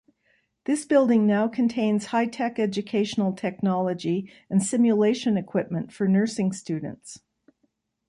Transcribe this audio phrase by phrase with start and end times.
[0.65, 7.19] This building now contains high-tech educational technology and simulation equipment for nursing students.